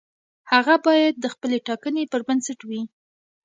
هغه 0.51 0.75
باید 0.85 1.13
د 1.19 1.25
خپلې 1.33 1.57
ټاکنې 1.67 2.03
پر 2.11 2.21
بنسټ 2.27 2.59
وي. 2.69 2.81